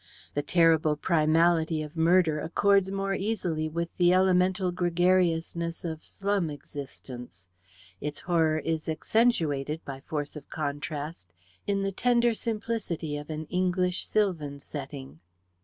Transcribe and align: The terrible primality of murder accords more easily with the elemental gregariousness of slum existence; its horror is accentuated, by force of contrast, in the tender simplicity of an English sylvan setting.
The 0.33 0.41
terrible 0.41 0.97
primality 0.97 1.85
of 1.85 1.95
murder 1.95 2.39
accords 2.39 2.89
more 2.89 3.13
easily 3.13 3.69
with 3.69 3.95
the 3.97 4.15
elemental 4.15 4.71
gregariousness 4.71 5.85
of 5.85 6.03
slum 6.03 6.49
existence; 6.49 7.45
its 7.99 8.21
horror 8.21 8.57
is 8.57 8.89
accentuated, 8.89 9.85
by 9.85 9.99
force 9.99 10.35
of 10.35 10.49
contrast, 10.49 11.31
in 11.67 11.83
the 11.83 11.91
tender 11.91 12.33
simplicity 12.33 13.15
of 13.15 13.29
an 13.29 13.45
English 13.51 14.07
sylvan 14.07 14.59
setting. 14.59 15.19